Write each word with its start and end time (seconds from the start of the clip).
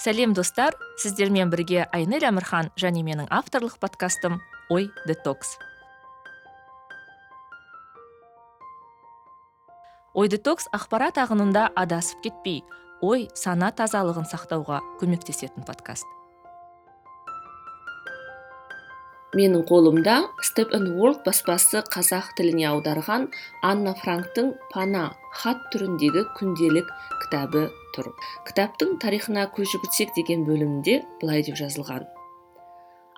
сәлем 0.00 0.32
достар. 0.32 0.76
Сіздермен 1.00 1.50
бірге 1.52 1.84
айнель 1.92 2.24
әмірхан 2.24 2.70
және 2.80 3.02
менің 3.04 3.28
авторлық 3.28 3.76
подкастым 3.80 4.40
ой 4.72 4.88
детокс 5.04 5.58
ой 10.14 10.28
детокс 10.28 10.68
ақпарат 10.76 11.20
ағынында 11.22 11.68
адасып 11.78 12.22
кетпей 12.24 12.62
ой 13.04 13.28
сана 13.36 13.70
тазалығын 13.76 14.26
сақтауға 14.28 14.80
көмектесетін 15.00 15.64
подкаст. 15.68 16.08
Менің 19.36 19.62
қолымда 19.68 20.16
степ 20.42 20.72
World 20.74 21.22
баспасы 21.24 21.84
қазақ 21.86 22.32
тіліне 22.36 22.66
аударған 22.72 23.28
анна 23.62 23.94
франктың 24.00 24.56
пана 24.72 25.12
хат 25.32 25.62
түріндегі 25.70 26.24
күнделік 26.40 26.90
кітабы 27.22 27.68
тұр. 27.96 28.12
Кітаптың 28.48 28.96
тарихына 29.02 29.48
көз 29.56 29.74
жүгіртсек 29.74 30.14
деген 30.16 30.46
бөлімінде 30.48 31.02
былай 31.20 31.44
деп 31.46 31.58
жазылған. 31.60 32.06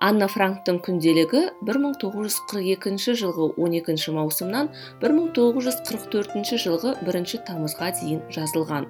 Анна 0.03 0.27
франктың 0.27 0.81
күнделігі 0.83 1.45
1942 1.63 3.13
жылғы 3.21 3.53
12 3.55 4.09
маусымнан 4.17 4.73
1944 5.05 6.59
жылғы 6.65 6.97
1 7.07 7.37
тамызға 7.47 7.93
дейін 8.01 8.25
жазылған. 8.35 8.89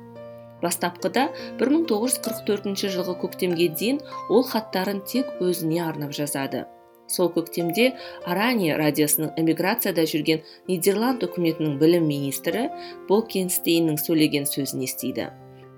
Бастапқыда 0.63 1.27
1944 1.61 2.95
жылғы 2.95 3.17
көктемге 3.27 3.69
дейін 3.77 4.01
ол 4.31 4.47
хаттарын 4.47 5.03
тек 5.05 5.37
өзіне 5.43 5.83
арнап 5.85 6.17
жазады. 6.17 6.65
Сол 7.13 7.29
көктемде 7.35 7.91
арани 8.25 8.73
радиосының 8.79 9.35
эмиграцияда 9.43 10.07
жүрген 10.09 10.47
нидерланд 10.71 11.27
үкіметінің 11.29 11.77
білім 11.83 12.09
министрі 12.09 12.69
болкенстейннің 13.11 14.01
сөйлеген 14.01 14.49
сөзін 14.49 14.87
естиді. 14.89 15.29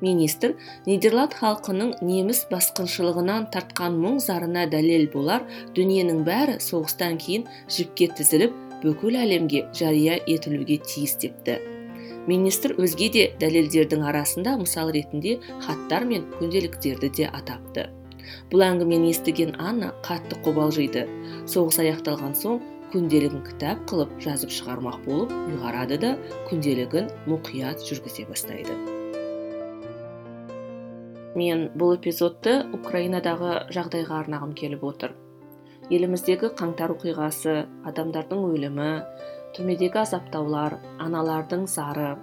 Министр 0.04 0.54
нидерланд 0.86 1.36
халқының 1.40 1.94
неміс 2.04 2.44
басқыншылығынан 2.52 3.48
тартқан 3.54 3.96
мұң 4.00 4.20
зарына 4.24 4.66
дәлел 4.72 5.08
болар 5.14 5.46
дүниенің 5.76 6.22
бәрі 6.28 6.58
соғыстан 6.62 7.16
кейін 7.24 7.48
жіпке 7.72 8.10
тізіліп 8.18 8.60
бүкіл 8.84 9.16
әлемге 9.22 9.64
жария 9.72 10.18
етілуге 10.28 10.78
тиіс 10.84 11.16
депті. 11.22 11.58
Министр 12.28 12.72
өзге 12.80 13.10
де 13.12 13.24
дәлелдердің 13.40 14.04
арасында 14.08 14.56
мысал 14.60 14.92
ретінде 14.92 15.38
хаттар 15.64 16.06
мен 16.08 16.24
күнделіктерді 16.38 17.10
де 17.18 17.28
атапты. 17.28 17.88
Бұл 18.52 18.64
әңгімені 18.64 19.12
естіген 19.12 19.52
анна 19.60 19.92
қатты 20.06 20.40
қобалжиды. 20.46 21.04
Соғыс 21.50 21.82
аяқталған 21.84 22.32
соң 22.40 22.62
күнделігін 22.94 23.44
кітап 23.44 23.84
қылып 23.90 24.16
жазып 24.24 24.52
шығармақ 24.56 25.00
болып 25.04 25.36
ұйғарады 25.36 26.00
да 26.00 26.16
күнделігін 26.48 27.12
мұқият 27.28 27.84
жүргізе 27.84 28.28
бастайды. 28.30 28.93
Мен 31.34 31.68
бұл 31.78 31.96
эпизодты 31.98 32.60
украинадағы 32.76 33.54
жағдайға 33.74 34.22
арнағым 34.24 34.54
келіп 34.58 34.84
отыр. 34.90 35.14
Еліміздегі 35.92 36.52
қаңтар 36.58 36.94
оқиғасы 36.94 37.56
адамдардың 37.90 38.44
өлімі 38.48 38.90
түрмедегі 39.56 40.00
азаптаулар 40.02 40.78
аналардың 41.02 41.66
зары 41.70 42.14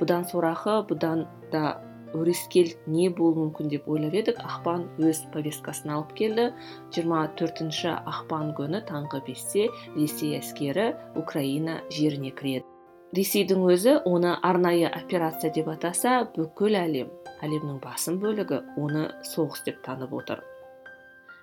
бұдан 0.00 0.26
сорақы 0.30 0.80
бұдан 0.90 1.26
да 1.52 1.78
өрескел 2.16 2.72
не 2.90 3.08
болуы 3.10 3.46
мүмкін 3.46 3.70
деп 3.70 3.86
ойлап 3.90 4.16
едік 4.18 4.40
ақпан 4.42 4.86
өз 4.98 5.22
повесткасын 5.34 5.92
алып 5.94 6.14
келді. 6.18 6.48
24 6.96 7.94
ақпан 7.98 8.52
күні 8.58 8.82
таңғы 8.88 9.22
бесте 9.28 9.68
ресей 9.94 10.38
әскері 10.40 10.90
украина 11.20 11.80
жеріне 11.94 12.34
кіреді. 12.34 12.66
Ресейдің 13.14 13.64
өзі 13.66 13.96
оны 14.06 14.36
арнайы 14.46 14.90
операция 14.90 15.50
деп 15.54 15.70
атаса 15.70 16.20
бүкіл 16.36 16.78
әлем 16.78 17.08
әлемнің 17.46 17.80
басым 17.84 18.20
бөлігі 18.22 18.62
оны 18.80 19.08
соғыс 19.32 19.64
деп 19.66 19.82
танып 19.86 20.14
отыр 20.20 20.42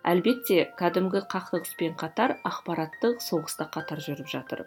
әлбетте 0.08 0.68
кәдімгі 0.80 1.24
қақтығыспен 1.32 1.98
қатар 2.00 2.38
ақпараттық 2.48 3.20
соғыста 3.24 3.68
қатар 3.74 4.04
жүріп 4.06 4.30
жатыр 4.32 4.64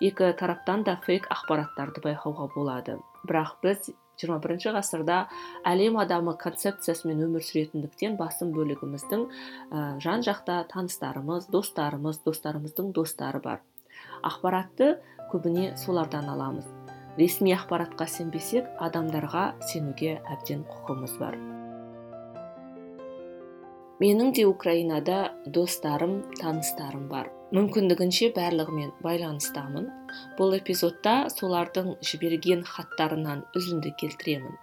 екі 0.00 0.30
тараптан 0.40 0.84
да 0.86 0.94
фейк 1.06 1.26
ақпараттарды 1.34 2.04
байқауға 2.04 2.46
болады 2.54 2.98
бірақ 3.26 3.56
біз 3.64 3.90
21 4.20 4.74
ғасырда 4.76 5.18
әлем 5.68 5.96
адамы 6.00 6.36
концепциясымен 6.40 7.22
өмір 7.26 7.44
сүретіндіктен 7.44 8.18
басым 8.20 8.52
бөлігіміздің 8.56 9.26
жан 10.04 10.24
жақта 10.26 10.60
таныстарымыз 10.72 11.48
достарымыз 11.52 12.20
достарымыздың 12.26 12.92
достары 12.96 13.40
бар 13.44 13.64
ақпаратты 14.22 14.94
көбіне 15.32 15.72
солардан 15.80 16.28
аламыз 16.32 16.68
ресми 17.18 17.54
ақпаратқа 17.56 18.06
сенбесек 18.06 18.68
адамдарға 18.78 19.44
сенуге 19.72 20.18
әбден 20.30 20.62
құқымыз 20.68 21.16
бар. 21.18 21.38
Менің 24.00 24.30
де 24.32 24.46
украинада 24.48 25.16
достарым 25.44 26.22
таныстарым 26.40 27.08
бар. 27.10 27.26
Мүмкіндігінше 27.52 28.30
барлығымен 28.36 28.94
байланыстамын. 29.04 29.90
Бұл 30.38 30.54
эпизодта 30.56 31.26
солардың 31.34 31.96
жіберген 32.00 32.62
хаттарынан 32.64 33.42
үзінді 33.58 33.92
келтіремін. 34.00 34.54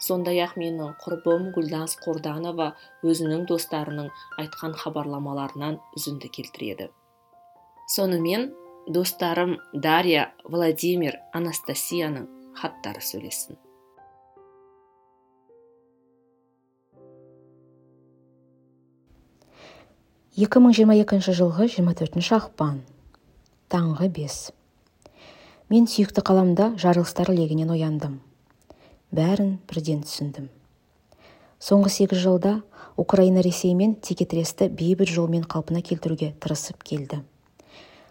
Сондай 0.00 0.40
ақ 0.40 0.54
менің 0.56 0.94
құрбым 1.02 1.50
гүлданс 1.56 1.98
қорданова 2.00 2.70
өзінің 3.04 3.44
достарының 3.50 4.08
айтқан 4.40 4.72
хабарламаларынан 4.78 5.76
үзінді 5.98 6.30
келтіреді. 6.38 6.88
Сонымен 7.92 8.52
достарым 8.88 9.58
дарья 9.72 10.32
владимир 10.44 11.18
анастасияның 11.36 12.24
хаттары 12.56 13.04
сөйлесін. 13.04 13.58
2022 20.38 21.34
жылғы 21.36 21.68
24 21.68 22.32
ақпан 22.38 22.80
таңғы 23.68 24.08
бес. 24.08 24.36
Мен 25.68 25.88
сүйікті 25.90 26.22
қаламда 26.24 26.72
жарылыстар 26.80 27.28
легінен 27.34 27.72
ояндым. 27.74 28.20
Бәрін 29.12 29.58
бірден 29.68 30.04
түсіндім. 30.06 30.46
Соңғы 31.58 31.90
сегіз 31.90 32.22
жылда 32.22 32.60
украина 32.96 33.42
ресеймен 33.44 33.98
текетіресті 34.00 34.70
бейбіт 34.70 35.10
жолмен 35.10 35.42
қалпына 35.42 35.82
келтіруге 35.82 36.32
тырысып 36.40 36.86
келді. 36.86 37.20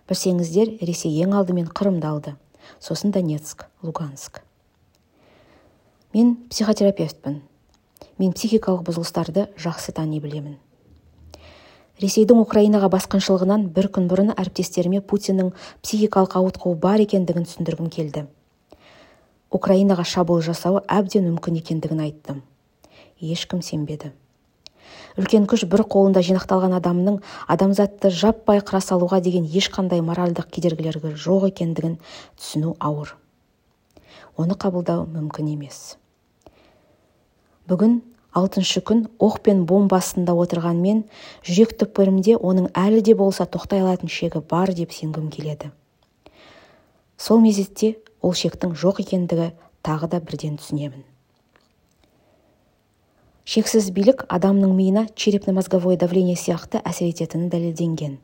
Білсеңіздер 0.07 0.77
ресей 0.87 1.23
ең 1.23 1.35
алдымен 1.37 1.71
қырымды 1.71 2.07
алды 2.07 2.35
сосын 2.79 3.11
донецк 3.11 3.65
луганск. 3.81 4.41
Мен 6.13 6.35
психотерапевтпін. 6.49 7.41
Мен 8.17 8.33
психикалық 8.33 8.85
бұзылыстарды 8.87 9.47
жақсы 9.61 9.93
тани 9.93 10.19
білемін. 10.23 10.57
Ресейдің 12.01 12.41
украинаға 12.43 12.89
басқыншылығынан 12.93 13.67
бір 13.73 13.89
күн 13.93 14.07
бұрын 14.09 14.33
әріптестеріме 14.37 15.01
путиннің 15.01 15.51
психикалық 15.85 16.35
ауытқуы 16.39 16.77
бар 16.81 17.01
екендігін 17.01 17.47
түсіндіргім 17.49 17.89
келді. 17.93 18.27
Украинаға 19.49 20.05
шабуыл 20.05 20.43
жасауы 20.45 20.83
әбден 20.85 21.25
мүмкін 21.31 21.57
екендігін 21.61 22.03
айттым. 22.05 22.43
Ешкім 23.21 23.63
сенбеді. 23.65 24.11
Үлкен 25.17 25.47
күш 25.49 25.65
бір 25.69 25.83
қолында 25.89 26.21
жинақталған 26.25 26.75
адамның 26.77 27.21
адамзатты 27.49 28.11
жаппай 28.13 28.61
қыра 28.61 28.81
салуға 28.85 29.19
деген 29.25 29.47
ешқандай 29.49 30.03
моральдық 30.05 30.51
кедергілері 30.53 31.15
жоқ 31.17 31.47
екендігін 31.49 31.97
түсіну 32.37 32.75
ауыр. 32.79 33.15
Оны 34.37 34.53
қабылдау 34.53 35.07
мүмкін 35.09 35.49
емес. 35.55 35.97
Бүгін 37.67 37.99
алтыншы 38.37 38.83
күн 38.85 39.07
оқ 39.17 39.41
пен 39.47 39.65
бомба 39.65 39.97
астында 39.97 40.37
отырған 40.37 40.77
мен 40.83 41.03
жүрек 41.41 41.73
түкпірімде 41.81 42.37
оның 42.37 42.69
әлі 42.77 43.01
де 43.01 43.17
болса 43.17 43.49
тоқтай 43.49 43.81
алатын 43.81 44.13
шегі 44.13 44.43
бар 44.45 44.73
деп 44.77 44.93
сенгім 44.93 45.31
келеді. 45.33 45.71
Сол 47.17 47.41
мезетте 47.41 47.95
ол 48.21 48.37
шектің 48.37 48.77
жоқ 48.77 49.01
екендігі 49.01 49.51
тағы 49.81 50.11
да 50.13 50.21
бірден 50.21 50.61
түсінемін. 50.61 51.01
Шексіз 53.47 53.85
билік 53.95 54.25
адамның 54.27 54.73
миына 54.75 55.05
черепно-мозговое 55.15 55.95
давление 55.95 56.35
сияқты 56.35 56.81
әсер 56.83 57.07
ететіні 57.07 57.47
дәлелденген. 57.47 58.17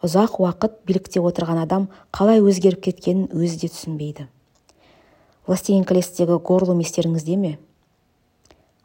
Ұзақ 0.00 0.38
уақыт 0.40 0.78
билікте 0.88 1.20
отырған 1.20 1.60
адам 1.60 1.90
қалай 2.08 2.40
өзгеріп 2.40 2.86
кеткенін 2.86 3.26
өзі 3.36 3.66
де 3.66 3.68
түсінбейді. 3.68 4.30
Властелин 5.44 5.84
колестегі 5.84 6.38
горлум 6.40 6.80
естеріңізде 6.80 7.36
ме? 7.36 7.52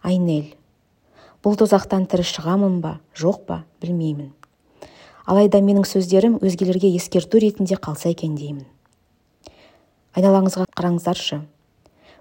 Айнель 0.03 0.51
бұл 1.39 1.55
тозақтан 1.55 2.03
тірі 2.11 2.27
шығамын 2.27 2.81
ба 2.83 2.97
жоқ 3.15 3.45
па 3.47 3.61
білмеймін. 3.79 4.33
Алайда 5.23 5.63
менің 5.63 5.87
сөздерім 5.87 6.35
өзгелерге 6.43 6.91
ескерту 6.97 7.39
ретінде 7.39 7.79
қалса 7.79 8.11
екен 8.11 8.35
деймін. 8.35 8.67
Айналаңызға 10.19 10.67
қараңыздаршы. 10.75 11.45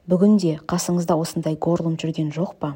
Бүгінде 0.08 0.61
қасыңызда 0.70 1.17
осындай 1.20 1.56
горлым 1.56 1.99
жүрген 2.00 2.31
жоқ 2.32 2.55
па? 2.61 2.75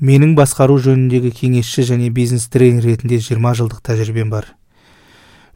Менің 0.00 0.32
басқару 0.38 0.78
жөніндегі 0.80 1.30
кеңесші 1.36 1.84
және 1.84 2.08
бизнес 2.08 2.48
тренер 2.48 2.86
ретінде 2.88 3.20
20 3.20 3.58
жылдық 3.60 3.82
тәжірибем 3.84 4.30
бар. 4.32 4.54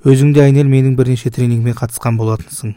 Өзіңде 0.04 0.42
айнель 0.44 0.68
менің 0.68 0.98
бірнеше 0.98 1.32
тренингіме 1.32 1.72
қатысқан 1.78 2.18
болатынсың. 2.20 2.74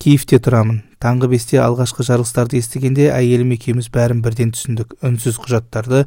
Киевте 0.00 0.38
тұрамын. 0.40 0.80
Таңғы 1.04 1.28
бесте 1.34 1.58
алғашқы 1.60 2.06
жарылыстарды 2.08 2.56
естігенде 2.56 3.10
әйелім 3.12 3.52
екеуміз 3.58 3.90
бәрін 3.92 4.22
бірден 4.24 4.54
түсіндік. 4.56 4.96
Үнсіз 5.04 5.36
құжаттарды 5.44 6.06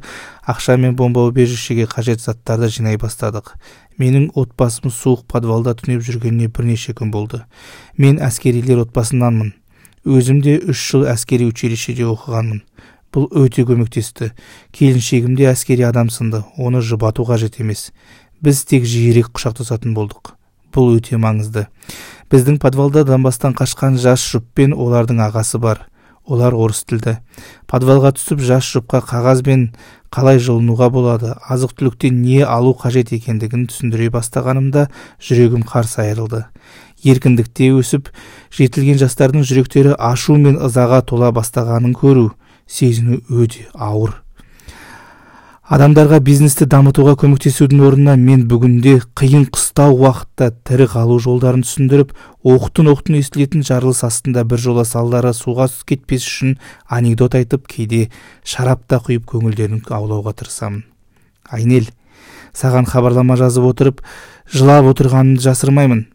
ақша 0.50 0.74
мен 0.82 0.96
бомба 0.98 1.22
убежищеге 1.30 1.86
қажет 1.86 2.18
заттарды 2.24 2.66
жинай 2.74 2.98
бастадық. 2.98 3.54
Менің 3.98 4.30
отбасым 4.38 4.92
суық 4.94 5.24
подвалда 5.30 5.74
түнеп 5.78 6.04
жүргеніне 6.06 6.48
бірнеше 6.48 6.94
күн 6.96 7.10
болды. 7.10 7.42
Мен 7.96 8.20
әскерилер 8.22 8.84
отбасынанмын. 8.86 9.52
Өзім 10.06 10.40
де 10.42 10.56
үш 10.58 10.84
жыл 10.92 11.06
әскери 11.10 11.48
училищеде 11.50 12.06
оқығанмын. 12.08 12.62
Бұл 13.12 13.26
өте 13.42 13.64
көмектесті. 13.68 14.30
Келіншегім 14.72 15.34
де 15.36 15.48
әскери 15.50 15.86
адам 15.88 16.10
сынды. 16.12 16.44
Оны 16.56 16.80
жұбату 16.84 17.26
қажет 17.28 17.58
емес. 17.60 17.90
Біз 18.40 18.62
тек 18.68 18.86
жиірек 18.86 19.32
құшақтасатын 19.34 19.96
болдық. 19.96 20.34
Бұл 20.72 20.98
өте 20.98 21.18
маңызды. 21.18 21.66
Біздің 22.30 22.60
подвалда 22.62 23.04
донбасстан 23.08 23.56
қашқан 23.58 23.96
жас 23.98 24.22
жұп 24.22 24.46
пен 24.54 24.76
олардың 24.76 25.24
ағасы 25.26 25.58
бар. 25.58 25.86
Олар 26.28 26.54
орыс 26.54 26.84
тілді. 26.84 27.16
Подвалға 27.66 28.12
түсіп 28.16 28.42
жас 28.44 28.68
жұпқа 28.68 29.00
қағазбен 29.08 29.64
қалай 30.14 30.38
жылынуға 30.40 30.90
болады 30.92 31.34
азық 31.48 31.74
түліктен 31.80 32.20
не 32.22 32.42
алу 32.44 32.74
қажет 32.76 33.12
екендігін 33.16 33.66
түсіндіре 33.72 34.10
бастағанымда 34.14 34.86
жүрегім 35.24 35.64
қарс 35.68 35.98
айырылды. 36.04 36.44
Еркіндікте 37.04 37.72
өсіп 37.80 38.12
жетілген 38.54 39.00
жастардың 39.00 39.44
жүректері 39.48 39.96
ашу 39.98 40.38
мен 40.38 40.60
ызаға 40.60 41.02
тола 41.08 41.32
бастағанын 41.32 41.96
көру 41.96 42.30
сезіну 42.66 43.22
өте 43.28 43.68
ауыр. 43.74 44.22
Адамдарға 45.68 46.22
бизнесті 46.24 46.64
дамытуға 46.64 47.12
көмектесудің 47.20 47.82
орнына 47.84 48.14
мен 48.16 48.46
бүгінде 48.48 48.94
қиын 49.18 49.42
қыстау 49.52 49.98
уақытта 50.00 50.46
тірі 50.64 50.86
қалу 50.88 51.18
жолдарын 51.20 51.60
түсіндіріп 51.66 52.14
оқтын 52.48 52.88
оқтын 52.94 53.18
естілетін 53.18 53.66
жарылыс 53.68 54.00
астында 54.08 54.46
бір 54.48 54.62
жола 54.62 54.86
салдары 54.88 55.34
суға 55.36 55.66
кетпес 55.90 56.24
үшін 56.24 56.54
анекдот 56.88 57.36
айтып 57.36 57.68
кейде 57.68 58.06
шарап 58.48 58.86
та 58.88 58.96
құйып 59.04 59.28
көңілдерін 59.28 59.84
аулауға 59.92 60.32
тырысамын. 60.40 60.86
Айнел 61.52 61.92
саған 62.56 62.88
хабарлама 62.88 63.36
жазып 63.36 63.68
отырып 63.68 64.00
жылап 64.48 64.88
отырғанымды 64.88 65.44
жасырмаймын. 65.44 66.06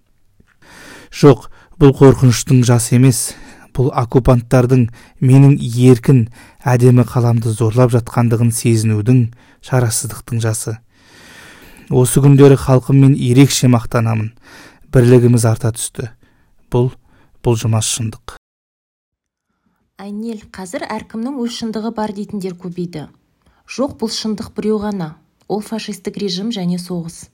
Жоқ 1.13 1.45
бұл 1.77 1.93
қорқыныштың 2.01 2.65
жасы 2.65 2.97
емес. 2.97 3.35
Бұл 3.73 3.89
оккупанттардың 4.03 4.87
менің 5.21 5.57
еркін 5.61 6.27
әдемі 6.63 7.05
қаламды 7.09 7.53
зорлап 7.53 7.93
жатқандығын 7.95 8.51
сезінудің 8.53 9.25
шарасыздықтың 9.65 10.41
жасы. 10.43 10.77
Осы 11.89 12.23
күндері 12.23 12.55
халқыммен 12.57 13.17
ерекше 13.17 13.67
мақтанамын. 13.67 14.31
Бірлігіміз 14.93 15.45
арта 15.49 15.73
түсті. 15.75 16.11
Бұл 16.71 16.93
бұл 17.43 17.57
жұмас 17.59 17.89
шындық. 17.91 18.37
Айнел 19.99 20.39
қазір 20.55 20.87
әркімнің 20.87 21.35
өз 21.43 21.59
шындығы 21.59 21.91
бар 21.97 22.13
дейтіндер 22.15 22.55
көбейді. 22.59 23.07
Жоқ 23.67 23.97
бұл 24.01 24.11
шындық 24.13 24.53
біреу 24.55 24.79
ғана. 24.81 25.15
Ол 25.47 25.61
фашистік 25.61 26.17
режим 26.17 26.49
және 26.55 26.79
соғыс. 26.79 27.27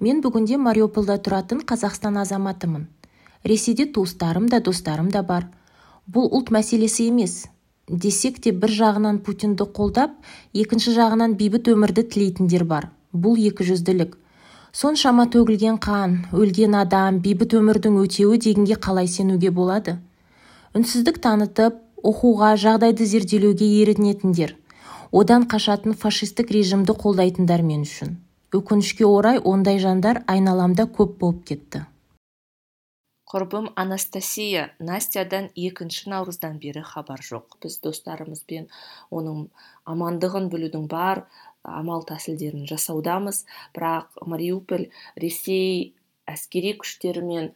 Мен 0.00 0.20
бүгінде 0.22 0.60
мариупольда 0.62 1.16
тұратын 1.18 1.64
қазақстан 1.66 2.20
азаматымын. 2.22 2.86
Ресейде 3.44 3.86
туыстарым 3.86 4.48
да 4.48 4.60
достарым 4.60 5.10
да 5.10 5.22
бар. 5.22 5.48
Бұл 6.08 6.30
ұлт 6.32 6.52
мәселесі 6.54 7.08
емес. 7.12 7.46
Десек 7.88 8.40
те 8.44 8.52
бір 8.52 8.72
жағынан 8.72 9.20
путинді 9.24 9.64
қолдап 9.76 10.14
екінші 10.52 10.92
жағынан 10.96 11.36
бейбіт 11.40 11.68
өмірді 11.72 12.04
тілейтіндер 12.12 12.64
бар. 12.68 12.90
Бұл 13.12 13.36
екі 13.40 13.64
жүзділік 13.68 14.16
соншама 14.72 15.26
төгілген 15.32 15.78
қан 15.82 16.16
өлген 16.32 16.76
адам 16.78 17.20
бейбіт 17.24 17.56
өмірдің 17.58 17.96
өтеуі 18.02 18.38
дегенге 18.44 18.76
қалай 18.76 19.08
сенуге 19.08 19.50
болады? 19.50 19.98
Үнсіздік 20.76 21.20
танытып 21.24 21.80
оқуға 22.04 22.54
жағдайды 22.60 23.08
зерделеуге 23.08 23.68
ерінетіндер. 23.82 24.54
Одан 25.10 25.48
қашатын 25.48 25.96
фашистік 25.96 26.52
режимді 26.52 26.92
қолдайтындар 26.92 27.64
мен 27.64 27.86
үшін. 27.88 28.18
Өкінішке 28.52 29.04
орай 29.08 29.40
ондай 29.40 29.80
жандар 29.80 30.22
айналамда 30.26 30.84
көп 30.84 31.16
болып 31.20 31.44
кетті. 31.48 31.86
Құрбым 33.28 33.68
анастасия 33.76 34.62
настядан 34.80 35.50
екінші 35.68 36.08
наурыздан 36.12 36.56
бері 36.62 36.82
хабар 36.90 37.20
жоқ. 37.20 37.58
Біз 37.62 37.76
достарымызбен 37.84 38.70
оның 39.12 39.42
амандығын 39.92 40.48
білудің 40.52 40.86
бар 40.88 41.26
амал 41.62 42.06
тәсілдерін 42.08 42.64
жасаудамыз. 42.70 43.44
Бірақ 43.76 44.16
мариуполь 44.32 44.88
ресей 45.16 45.92
әскери 46.28 46.74
күштерімен 46.80 47.52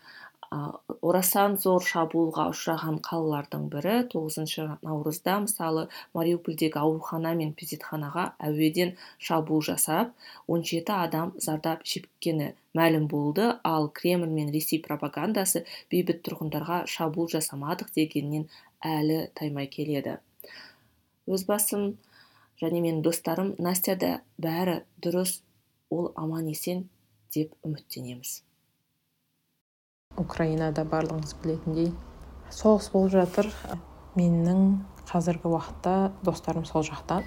орасан 0.53 1.55
зор 1.63 1.85
шабуылға 1.87 2.49
ұшыраған 2.53 2.99
қалалардың 3.07 3.69
бірі 3.73 3.95
тоғызыншы 4.13 4.67
наурызда 4.85 5.39
мысалы 5.45 5.87
мариупольдегі 6.19 6.81
аурухана 6.81 7.33
мен 7.39 7.55
перзентханаға 7.59 8.27
әуеден 8.49 8.93
шабуыл 9.29 9.65
жасап 9.69 10.13
17 10.57 10.93
адам 10.97 11.33
зардап 11.47 11.87
шеккені 11.89 12.53
мәлім 12.77 13.09
болды. 13.09 13.49
Ал 13.65 13.89
кремль 13.89 14.33
мен 14.37 14.53
ресей 14.53 14.83
пропагандасы 14.85 15.65
бейбіт 15.93 16.23
тұрғындарға 16.29 16.83
шабуыл 16.95 17.33
жасамадық 17.33 17.93
дегеннен 17.97 18.49
әлі 18.85 19.27
таймай 19.39 19.73
келеді. 19.73 20.19
Өз 21.27 21.47
басым 21.49 21.93
және 22.61 22.85
менің 22.85 23.03
достарым 23.07 23.55
настяда 23.59 24.19
бәрі 24.37 24.83
дұрыс 25.01 25.41
ол 25.91 26.13
аман 26.17 26.49
есен 26.53 26.89
деп 27.35 27.55
үміттенеміз. 27.65 28.41
Украинада 30.21 30.85
барлығыңыз 30.89 31.37
білетіндей 31.43 31.93
соғыс 32.53 32.91
болып 32.93 33.13
жатыр. 33.15 33.49
Менің 34.17 34.83
қазіргі 35.09 35.49
уақытта 35.49 36.13
достарым 36.25 36.67
сол 36.69 36.85
жақта. 36.85 37.23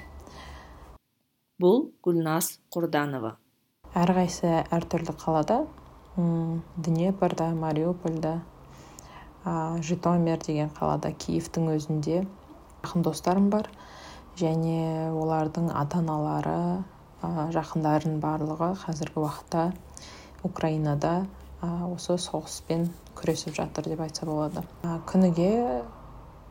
Бұл 1.62 1.88
гүлназ 2.06 2.60
құрданова. 2.74 3.36
Әрқайсысы 3.96 4.66
әртүрлі 4.76 5.16
қалада. 5.18 5.64
Днепрда 6.16 7.50
мариупольда 7.58 8.38
житомир 9.82 10.40
деген 10.46 10.70
қалада 10.78 11.12
киевтің 11.12 11.72
өзінде 11.76 12.22
жақын 12.84 13.06
достарым 13.08 13.50
бар. 13.50 13.70
Және 14.38 15.10
олардың 15.16 15.72
ата 15.74 16.04
аналары 16.04 16.84
жақындарының 17.56 18.20
барлығы 18.22 18.74
қазіргі 18.84 19.24
уақытта 19.24 19.72
украинада. 20.44 21.26
Осы 21.64 22.18
соғыспен 22.20 22.90
күресіп 23.16 23.56
жатыр 23.56 23.88
деп 23.92 24.02
айтса 24.04 24.26
болады. 24.28 24.64
Күніге 25.08 25.84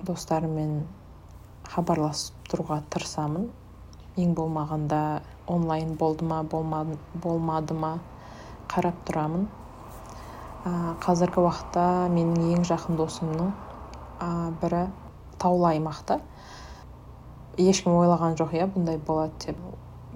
достарыммен 0.04 0.84
хабарласып 1.68 2.48
тұруға 2.50 2.80
тырысамын. 2.92 3.50
Ең 4.16 4.34
болмағанда 4.38 5.22
онлайн 5.50 5.94
болды 5.98 6.24
ма 6.24 6.42
болмады 6.48 7.74
ма 7.74 7.98
қарап 8.70 9.00
тұрамын. 9.08 9.48
Қазіргі 11.04 11.42
уақытта 11.44 11.86
менің 12.14 12.54
ең 12.56 12.62
жақын 12.68 12.96
досымның 12.96 13.50
бірі 14.62 14.86
таулы 15.38 15.74
аймақта. 15.74 16.20
Ешкім 17.60 17.98
ойлаған 17.98 18.38
жоқ 18.40 18.54
иә 18.56 18.70
бұндай 18.72 18.96
болады 18.98 19.34
деп. 19.46 19.58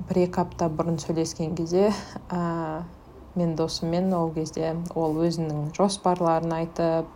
Бір 0.08 0.22
екі 0.24 0.40
апта 0.44 0.70
бұрын 0.70 0.96
сөйлескен 1.02 1.56
кезде 1.58 1.90
мен 3.38 3.54
досыммен 3.57 4.11
ол 4.14 4.33
кезде 4.35 4.75
ол 4.95 5.16
өзінің 5.25 5.71
жоспарларын 5.76 6.52
айтып 6.61 7.14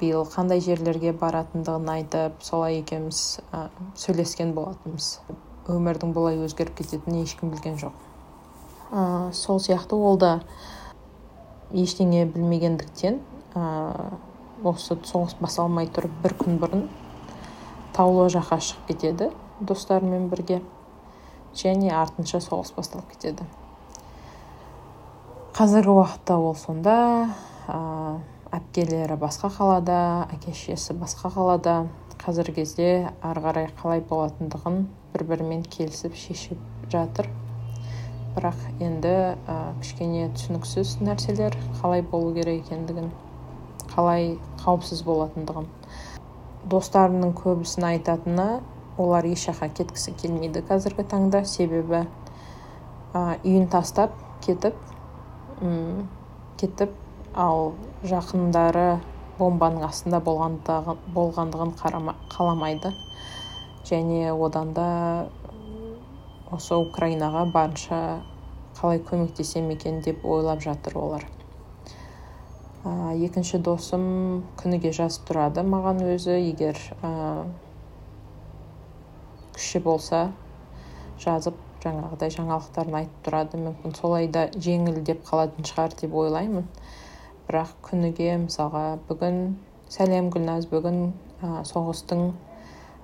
биыл 0.00 0.26
қандай 0.28 0.60
жерлерге 0.62 1.12
баратындығын 1.16 1.88
айтып 1.94 2.42
солай 2.44 2.78
екеуміз 2.82 3.40
ә, 3.52 3.68
сөйлескен 3.98 4.52
болатынбыз. 4.54 5.18
Өмірдің 5.68 6.12
бұлай 6.16 6.38
өзгеріп 6.44 6.78
кететінін 6.78 7.24
ешкім 7.24 7.50
білген 7.54 7.78
жоқ. 7.80 7.96
Ә, 8.92 9.32
сол 9.32 9.60
сияқты 9.60 9.98
ол 9.98 10.18
да 10.20 10.38
ештеңе 11.72 12.24
білмегендіктен 12.30 13.20
ә, 13.54 13.64
осы 14.64 14.96
соғыс 15.02 15.36
басталмай 15.40 15.90
тұрып 15.90 16.14
бір 16.22 16.36
күн 16.40 16.58
бұрын 16.62 16.88
таулы 17.96 18.28
жаққа 18.32 18.60
шығып 18.62 18.92
кетеді 18.92 19.32
достарымен 19.60 20.28
бірге. 20.32 20.62
Және 21.58 21.90
артынша 21.90 22.38
соғыс 22.44 22.74
басталып 22.76 23.16
кетеді. 23.16 23.46
Қазіргі 25.56 25.94
уақытта 25.96 26.36
ол 26.36 26.54
сонда 26.58 26.94
ә, 27.68 27.78
әпкелері 28.52 29.16
басқа 29.18 29.48
қалада 29.52 29.98
әке 30.34 30.52
шешесі 30.52 30.94
басқа 30.98 31.30
қалада. 31.34 31.74
Қазіргі 32.18 32.60
кезде 32.60 32.88
ары 33.24 33.42
қарай 33.44 33.68
қалай 33.78 34.02
болатындығын 34.04 34.80
бір 35.14 35.24
бірімен 35.30 35.62
келісіп 35.64 36.16
шешіп 36.18 36.58
жатыр. 36.92 37.30
Бірақ 38.36 38.58
енді 38.84 39.14
ә, 39.48 39.56
кішкене 39.80 40.28
түсініксіз 40.36 40.98
нәрселер 41.00 41.56
қалай 41.80 42.02
болу 42.02 42.34
керек 42.36 42.66
екендігін 42.66 43.10
қалай 43.94 44.36
қауіпсіз 44.64 45.02
болатындығын 45.06 45.70
достарымның 46.68 47.32
көбісін 47.38 47.88
айтатыны 47.94 48.48
олар 48.98 49.26
еш 49.30 49.48
жаққа 49.48 49.70
кеткісі 49.80 50.12
келмейді 50.20 50.62
қазіргі 50.68 51.06
таңда. 51.08 51.44
Себебі 51.46 52.04
ә, 53.14 53.38
үйін 53.44 53.70
тастап 53.72 54.12
кетіп 54.44 54.76
кетіп 56.58 56.94
ал 57.34 57.72
жақындары 58.06 59.00
бомбаның 59.38 59.84
астында 59.86 60.20
болғандығын 60.24 61.74
қаламайды. 61.78 62.92
Және 63.88 64.32
одан 64.34 64.74
да 64.76 64.88
осы 66.52 66.76
украинаға 66.76 67.44
барынша 67.52 68.00
қалай 68.78 69.00
көмектесем 69.02 69.70
екен 69.74 70.02
деп 70.02 70.24
ойлап 70.26 70.62
жатыр 70.62 70.98
олар. 70.98 71.24
Екінші 73.28 73.58
досым 73.58 74.04
күніге 74.60 74.92
жазып 74.96 75.26
тұрады. 75.28 75.64
Маған 75.66 76.02
өзі 76.14 76.36
егер 76.38 76.78
ә, 77.02 77.44
күші 79.56 79.82
болса 79.82 80.28
жазып 81.20 81.58
жаңағыдай 81.84 82.32
жаңалықтарын 82.34 82.98
айтып 83.00 83.22
тұрады. 83.26 83.60
Мүмкін 83.62 83.94
солай 83.98 84.28
да 84.32 84.48
жеңілдеп 84.54 85.22
қалатын 85.28 85.66
шығар 85.68 85.94
деп 86.00 86.14
ойлаймын. 86.18 86.66
Бірақ 87.48 87.72
күніге 87.86 88.34
мысалға 88.44 88.98
бүгін 89.08 89.56
сәлем 89.88 90.28
гүлназ 90.34 90.66
бүгін 90.68 90.98
ә, 91.40 91.62
соғыстың 91.68 92.32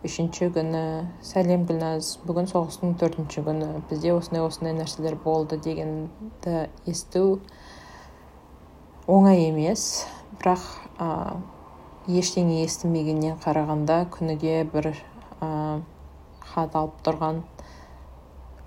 үшінші 0.04 0.50
күні 0.52 0.82
сәлем 1.24 1.64
гүлназ 1.68 2.18
бүгін 2.28 2.50
соғыстың 2.50 2.98
төртінші 3.00 3.44
күні 3.46 3.70
бізде 3.88 4.12
осындай 4.12 4.44
осындай 4.44 4.76
нәрселер 4.76 5.16
болды 5.24 5.56
дегенді 5.64 6.66
есту 6.84 7.40
оңай 9.08 9.46
емес. 9.46 10.04
Бірақ 10.42 10.66
ә, 11.00 11.08
ештеңе 12.10 12.60
естімегеннен 12.66 13.40
қарағанда 13.40 14.02
күніге 14.12 14.60
бір 14.74 14.92
ә, 15.40 15.80
хат 16.52 16.76
алып 16.76 17.00
тұрған 17.06 17.40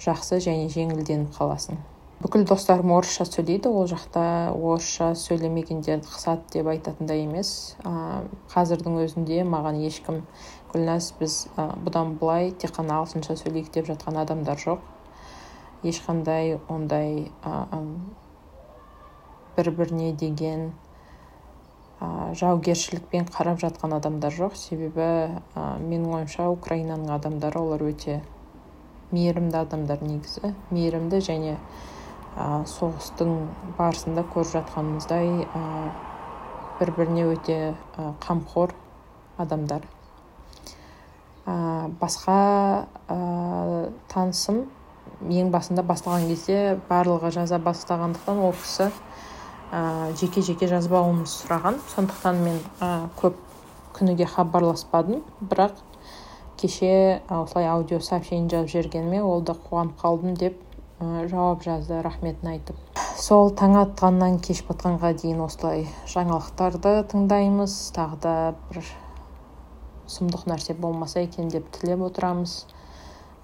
жақсы 0.04 0.42
және 0.44 0.68
жеңілденіп 0.74 1.32
қаласың. 1.38 1.80
Бүкіл 2.18 2.48
достарым 2.50 2.96
орысша 2.96 3.28
сөйлейді 3.30 3.70
ол 3.70 3.84
жақта 3.86 4.22
орысша 4.50 5.12
сөйлемегендер 5.14 6.00
қысады 6.02 6.48
деп 6.56 6.70
айтатындай 6.72 7.22
емес. 7.28 7.76
Ә, 7.86 8.24
қазірдің 8.50 8.96
өзінде 9.04 9.44
маған 9.46 9.78
ешкім 9.86 10.24
гүлназ 10.72 11.12
біз 11.20 11.36
ә, 11.54 11.68
бұдан 11.86 12.16
былай 12.18 12.50
тек 12.58 12.74
қана 12.74 12.96
ағылшынша 13.04 13.36
сөйлейік 13.44 13.70
деп 13.76 13.86
жатқан 13.92 14.18
адамдар 14.24 14.58
жоқ. 14.58 14.82
Ешқандай 15.86 16.58
ондай 16.74 17.30
бір 19.58 19.70
біріне 19.78 20.10
деген 20.18 20.72
ә, 22.02 22.34
жаугершілікпен 22.34 23.30
қарап 23.30 23.62
жатқан 23.62 23.94
адамдар 24.00 24.34
жоқ. 24.34 24.58
Себебі 24.58 25.06
ә, 25.06 25.78
менің 25.86 26.10
ойымша 26.18 26.50
украинаның 26.50 27.14
адамдары 27.14 27.62
олар 27.62 27.86
өте 27.92 28.24
мейірімді 29.12 29.58
адамдар 29.62 30.02
негізі 30.04 30.54
мейірімді 30.72 31.22
және 31.24 31.56
ә, 32.38 32.64
соғыстың 32.70 33.34
барысында 33.78 34.24
көріп 34.34 34.52
жатқанымыздай 34.54 35.48
ә, 35.48 35.62
бір 36.80 36.92
біріне 36.98 37.28
өте 37.34 37.60
ә, 37.98 38.12
қамқор 38.24 38.76
адамдар. 39.42 39.86
Ә, 41.48 41.56
басқа 42.02 42.38
ә, 43.08 43.90
танысым 44.12 44.66
ең 45.26 45.50
басында 45.54 45.82
бастаған 45.88 46.28
кезде 46.30 46.78
барлығы 46.90 47.32
жаза 47.34 47.58
бастағандықтан 47.64 48.44
ол 48.44 48.54
кісі 48.60 48.92
ә, 49.72 50.14
жеке 50.20 50.44
жеке 50.46 50.70
жазбауымды 50.70 51.30
сұраған. 51.32 51.80
Сондықтан 51.96 52.44
мен 52.44 52.60
ә, 52.80 53.08
көп 53.18 53.40
күніге 53.98 54.28
хабарласпадым. 54.30 55.24
Бірақ 55.42 55.80
кеше 56.58 57.22
осылай 57.30 57.68
аудио 57.70 58.00
сообщение 58.00 58.50
жазып 58.50 58.72
жібергеніме 58.74 59.22
ол 59.24 59.42
да 59.42 59.54
қуанып 59.54 59.98
қалдым 60.02 60.38
деп 60.38 60.60
ә, 61.00 61.28
жауап 61.30 61.64
жазды 61.64 62.02
рахметін 62.02 62.54
айтып. 62.54 62.76
Сол 63.18 63.52
таң 63.58 63.76
атқаннан 63.82 64.40
кеш 64.46 64.64
батқанға 64.68 65.14
дейін 65.22 65.42
осылай 65.46 65.86
жаңалықтарды 66.14 66.94
тыңдаймыз 67.14 67.76
тағы 67.96 68.20
да 68.22 68.34
бір 68.70 68.90
сұмдық 70.08 70.48
нәрсе 70.50 70.74
болмаса 70.78 71.24
екен 71.26 71.50
деп 71.54 71.70
тілеп 71.76 72.04
отырамыз. 72.10 72.60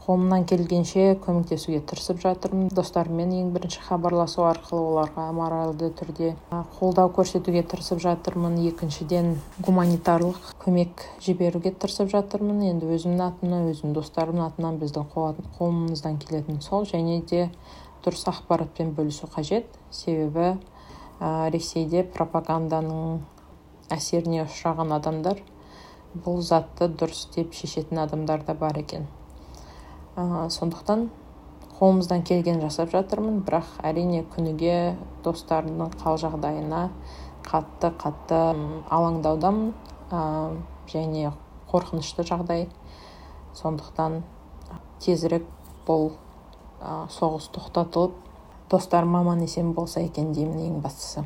Қолымнан 0.03 0.43
келгенше 0.43 1.13
көмектесуге 1.23 1.79
тырысып 1.87 2.19
жатырмын. 2.19 2.67
Достарыммен 2.75 3.29
ең 3.37 3.51
бірінші 3.55 3.79
хабарласу 3.85 4.43
арқылы 4.43 4.81
оларға 4.89 5.29
моральды 5.35 5.87
түрде 5.95 6.33
қолдау 6.77 7.11
көрсетуге 7.15 7.63
тырысып 7.71 8.01
жатырмын. 8.03 8.57
Екіншіден 8.67 9.37
гуманитарлық 9.63 10.51
көмек 10.65 11.05
жіберуге 11.23 11.71
тырысып 11.71 12.11
жатырмын. 12.11 12.65
Енді 12.73 12.91
өзімнің 12.97 13.23
атымнан 13.29 13.71
өзімнің 13.71 13.95
достарымның 13.95 14.49
атынан 14.49 14.81
біздің 14.83 15.07
қолымыздан 15.13 16.19
келетін 16.19 16.59
сол. 16.61 16.83
Және 16.83 17.21
де 17.29 17.47
дұрыс 18.03 18.27
ақпаратпен 18.27 18.91
бөлісу 18.97 19.31
қажет. 19.31 19.71
Себебі 19.89 20.57
ә, 21.21 21.49
ресейде 21.55 22.03
пропаганданың 22.03 23.21
әсеріне 23.93 24.43
ұшыраған 24.49 24.95
адамдар 24.99 25.39
бұл 26.13 26.43
затты 26.45 26.91
дұрыс 26.91 27.29
деп 27.35 27.55
шешетін 27.55 28.03
адамдар 28.03 28.43
да 28.43 28.53
бар 28.53 28.77
екен. 28.83 29.07
Ә, 30.15 30.49
сондықтан 30.49 31.09
қолымыздан 31.79 32.23
келген 32.27 32.61
жасап 32.61 32.91
жатырмын. 32.93 33.41
Бірақ 33.45 33.69
әрине 33.83 34.23
күніге 34.35 34.95
достарымның 35.25 35.95
қал 36.01 36.19
жағдайына 36.21 36.87
қатты 37.47 37.93
қатты 38.01 38.41
алаңдаудамын. 38.93 39.73
Ә, 40.13 40.21
және 40.93 41.31
қорқынышты 41.71 42.25
жағдай. 42.27 42.67
Сондықтан 43.57 44.21
тезірек 45.03 45.47
бұл 45.87 46.11
ә, 46.81 47.07
соғыс 47.09 47.49
тоқтатылып 47.55 48.17
достарым 48.71 49.15
аман 49.15 49.41
есен 49.41 49.73
болса 49.73 50.01
екен 50.01 50.33
деймін 50.33 50.67
ең 50.69 50.81
бастысы. 50.81 51.25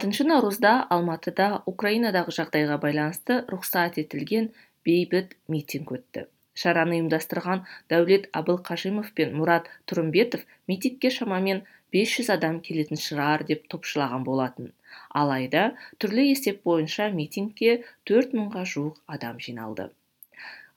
Алтыншы 0.00 0.24
наурызда 0.24 0.70
алматыда 0.94 1.46
украинадағы 1.68 2.32
жағдайға 2.32 2.78
байланысты 2.80 3.34
рұқсат 3.52 3.98
етілген 4.00 4.46
бейбіт 4.88 5.34
митинг 5.52 5.92
өтті. 5.92 6.22
Шараны 6.56 6.96
ұйымдастырған 6.96 7.66
дәулет 7.92 8.30
абылқажимов 8.32 9.10
пен 9.12 9.36
мұрат 9.36 9.68
тұрымбетов 9.92 10.46
митингке 10.72 11.12
шамамен 11.12 11.60
500 11.92 12.32
адам 12.32 12.62
келетін 12.64 12.96
шығар 12.96 13.44
деп 13.52 13.68
топшылаған 13.68 14.24
болатын. 14.24 14.72
Алайда 15.12 15.66
түрлі 16.00 16.30
есеп 16.30 16.64
бойынша 16.64 17.12
митингке 17.20 17.82
төрт 18.08 18.32
мыңға 18.32 18.64
жуық 18.72 19.02
адам 19.04 19.36
жиналды. 19.36 19.90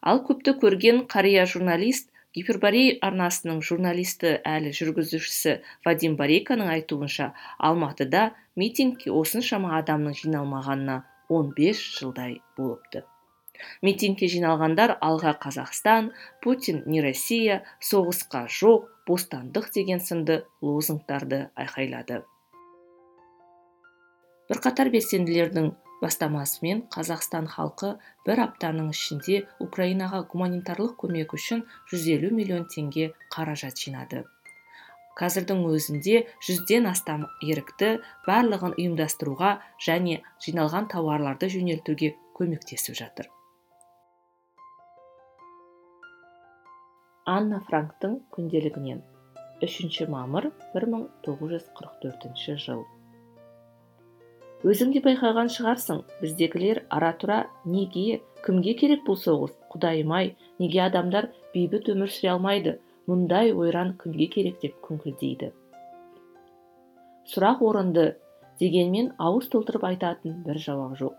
Ал 0.03 0.20
көпті 0.27 0.58
көрген 0.60 1.06
қария 1.08 1.48
журналист 1.48 2.12
гиперборей 2.36 2.98
арнасының 3.08 3.63
журналисті 3.63 4.39
әлі 4.44 4.75
жүргізушісі 4.75 5.60
вадим 5.86 6.20
борейканың 6.20 6.75
айтуынша 6.75 7.32
алматыда 7.70 8.32
митингке 8.60 9.12
осыншама 9.12 9.77
адамның 9.79 10.15
жиналмағанына 10.19 11.00
15 11.29 11.83
жылдай 12.00 12.39
болыпты. 12.57 13.03
Митингке 13.86 14.27
жиналғандар 14.31 14.98
алға 15.07 15.33
қазақстан 15.45 16.12
путин 16.43 16.83
не 16.89 17.01
россия 17.05 17.62
соғысқа 17.89 18.45
жоқ 18.60 18.89
бостандық 19.07 19.69
деген 19.75 20.01
сынды 20.03 20.43
лозунгтарды 20.62 21.48
айқайлады. 21.55 22.24
Бірқатар 24.51 24.91
белсенділердің 24.93 25.72
бастамасымен 26.03 26.83
қазақстан 26.93 27.48
халқы 27.53 27.93
бір 28.27 28.43
аптаның 28.48 28.91
ішінде 28.91 29.43
украинаға 29.63 30.25
гуманитарлық 30.33 30.98
көмек 31.05 31.38
үшін 31.38 31.63
150 31.93 32.36
миллион 32.39 32.67
теңге 32.75 33.13
қаражат 33.36 33.79
жинады. 33.86 34.25
Қазірдің 35.20 35.62
өзінде 35.70 36.24
жүзден 36.48 36.89
астам 36.89 37.27
ерікті 37.46 37.89
барлығын 38.27 38.75
ұйымдастыруға 38.79 39.53
және 39.88 40.20
жиналған 40.46 40.89
тауарларды 40.93 41.50
жөнелтуге 41.53 42.15
көмектесіп 42.39 42.98
жатыр. 43.00 43.29
Анна 47.29 47.62
франктың 47.70 48.17
күнделігінен 48.36 49.00
3 49.63 50.10
мамыр 50.12 50.50
1944 50.74 52.58
жыл. 52.65 52.84
Өзің 54.63 54.91
де 54.96 55.01
байқаған 55.05 55.50
шығарсың 55.51 56.01
біздегілер 56.20 56.82
ара 56.98 57.12
тұра 57.22 57.38
неге 57.67 58.20
кімге 58.46 58.74
керек 58.82 59.01
бұл 59.08 59.17
соғыс 59.20 59.55
құдайым 59.74 60.12
ай 60.17 60.29
неге 60.60 60.82
адамдар 60.88 61.29
бейбіт 61.55 61.89
өмір 61.93 62.12
сүре 62.15 62.29
алмайды 62.34 62.75
мұндай 63.10 63.51
ойран 63.51 63.93
кімге 64.00 64.27
керек? 64.31 64.60
деп 64.62 64.79
күңкілдейді. 64.86 65.51
Сұрақ 67.33 67.62
орынды 67.67 68.05
дегенмен 68.60 69.12
ауыз 69.17 69.50
толтырып 69.51 69.83
айтатын 69.89 70.41
бір 70.45 70.60
жауап 70.65 70.98
жоқ. 71.00 71.13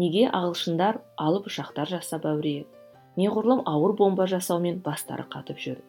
Неге 0.00 0.26
ағылшындар 0.28 1.00
алып 1.18 1.48
ұшақтар 1.50 1.90
жасап 1.90 2.26
әуре? 2.30 2.64
Неғұрлым 3.20 3.64
ауыр 3.68 3.96
бомба 3.98 4.26
жасаумен 4.30 4.80
бастары 4.84 5.26
қатып 5.32 5.58
жүр. 5.60 5.80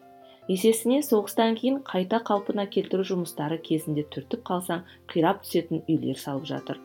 Есесіне 0.50 1.02
соғыстан 1.06 1.54
кейін 1.56 1.78
қайта 1.86 2.18
қалпына 2.26 2.66
келтіру 2.66 3.06
жұмыстары 3.06 3.60
кезінде 3.62 4.02
түртіп 4.12 4.42
қалсаң 4.48 4.82
қирап 5.12 5.44
түсетін 5.44 5.84
үйлер 5.86 6.18
салып 6.18 6.48
жатыр. 6.50 6.80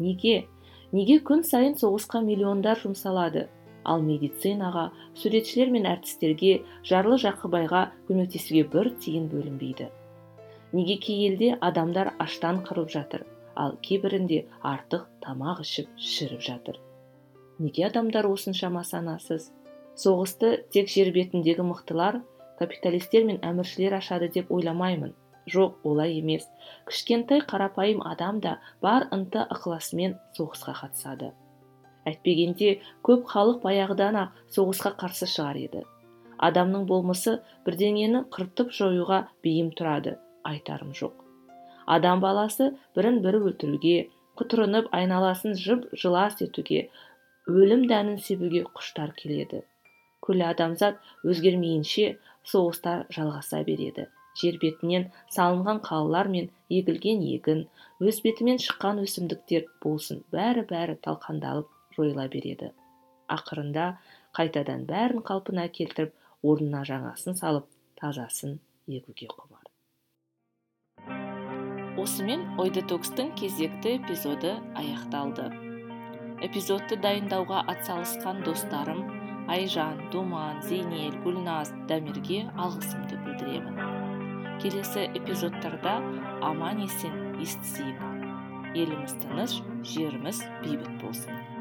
Неге? 0.00 0.46
Неге 0.96 1.18
күн 1.20 1.44
сайын 1.44 1.76
соғысқа 1.76 2.22
миллиондар 2.24 2.80
жұмсалады? 2.80 3.46
Ал 3.92 4.02
медицинаға 4.02 4.88
суретшілер 5.20 5.70
мен 5.74 5.86
әртістерге 5.92 6.52
жарлы 6.90 7.18
жақыбайға 7.22 7.82
көмектесуге 8.08 8.64
бір 8.72 8.90
тиын 9.02 9.28
бөлінбейді. 9.32 9.88
Неге 10.76 10.96
кей 11.06 11.26
елде 11.28 11.52
адамдар 11.60 12.12
аштан 12.22 12.62
қырылып 12.66 12.90
жатыр 12.96 13.26
ал 13.56 13.76
кейбірінде 13.82 14.42
артық 14.62 15.06
тамақ 15.24 15.62
ішіп 15.64 15.92
шіріп 15.96 16.42
жатыр? 16.48 16.80
Неге 17.58 17.86
адамдар 17.88 18.26
осыншама 18.28 18.82
санасыз? 18.84 19.50
Соғысты 19.96 20.50
тек 20.74 20.90
жер 20.92 21.12
бетіндегі 21.14 21.64
мықтылар 21.70 22.20
капиталистер 22.58 23.24
мен 23.24 23.40
әміршілер 23.40 23.96
ашады 23.96 24.28
деп 24.34 24.52
ойламаймын. 24.52 25.14
Жоқ 25.46 25.86
олай 25.86 26.18
емес. 26.18 26.44
Кішкентай 26.90 27.40
қарапайым 27.40 28.02
адам 28.04 28.40
да 28.44 28.58
бар 28.82 29.06
ынты 29.14 29.46
ықыласымен 29.46 30.18
соғысқа 30.36 30.74
қатысады. 30.82 31.32
Әйтпегенде 32.10 32.72
көп 33.08 33.26
халық 33.32 33.62
баяғыдан 33.66 34.18
ақ 34.22 34.40
соғысқа 34.56 34.94
қарсы 35.02 35.28
шығар 35.32 35.60
еді. 35.66 35.84
Адамның 36.48 36.84
болмысы 36.90 37.38
бірдеңені 37.66 38.26
қыртып 38.34 38.72
жоюға 38.78 39.22
бейім 39.44 39.70
тұрады 39.78 40.16
айтарым 40.50 40.92
жоқ. 41.00 41.14
Адам 41.86 42.20
баласы 42.20 42.72
бірін 42.98 43.22
бірі 43.24 43.40
өлтіруге 43.50 43.96
құтырынып 44.38 44.90
айналасын 44.98 45.56
жып 45.60 45.86
жылас 46.02 46.42
етуге 46.44 46.88
өлім 47.48 47.86
дәнін 47.90 48.18
себуге 48.26 48.64
құштар 48.76 49.14
келеді. 49.20 49.62
Күллі 50.26 50.48
адамзат 50.50 50.98
өзгермейінше 51.30 52.06
соғыстар 52.52 53.06
жалғаса 53.16 53.62
береді. 53.68 54.08
Жер 54.36 54.58
бетінен 54.60 55.06
салынған 55.32 55.80
қалалар 55.86 56.28
мен 56.32 56.50
егілген 56.68 57.22
егін 57.24 57.62
өз 58.02 58.18
бетімен 58.24 58.60
шыққан 58.64 59.00
өсімдіктер 59.06 59.70
болсын 59.84 60.20
бәрі 60.34 60.66
бәрі 60.72 60.98
талқандалып 61.06 61.70
жойыла 61.96 62.28
береді. 62.32 62.72
Ақырында 63.32 63.96
қайтадан 64.36 64.86
бәрін 64.86 65.24
қалпына 65.26 65.66
келтіріп 65.72 66.14
орнына 66.46 66.84
жаңасын 66.86 67.38
салып 67.40 67.66
тазасын 68.00 68.58
егуге 68.86 69.28
құмар. 69.32 69.64
Осымен 71.96 72.42
ой 72.60 72.70
детокстың 72.76 73.32
кезекті 73.40 73.96
эпизоды 73.96 74.52
аяқталды. 74.78 75.48
Эпизодты 76.44 76.98
дайындауға 77.00 77.62
атсалысқан 77.72 78.42
достарым 78.44 79.00
айжан 79.48 80.02
думан 80.12 80.60
зейнел 80.68 81.16
гүлназ 81.24 81.72
дамирге 81.88 82.44
алғысымды 82.60 83.16
білдіремін. 83.24 83.80
Келесі 84.60 85.08
эпизодтарда 85.16 85.96
аман 86.44 86.84
есен 86.84 87.40
естісейік. 87.40 88.00
Еліміз 88.76 89.16
тыныш 89.22 89.60
жеріміз 89.96 90.44
бейбіт 90.62 91.00
болсын. 91.00 91.55